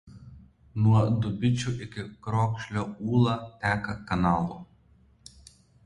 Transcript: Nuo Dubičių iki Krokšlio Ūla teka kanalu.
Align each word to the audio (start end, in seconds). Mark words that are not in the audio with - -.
Nuo 0.85 1.01
Dubičių 1.25 1.75
iki 1.87 2.07
Krokšlio 2.29 2.87
Ūla 3.13 3.39
teka 3.61 3.99
kanalu. 4.13 4.63